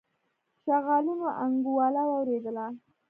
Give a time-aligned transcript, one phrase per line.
[0.63, 2.65] شغالانو انګولا واورېدله.